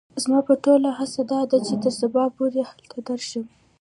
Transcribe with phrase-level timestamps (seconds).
[0.23, 3.45] زما ټوله هڅه دا ده چې تر سبا پوري هلته درشم.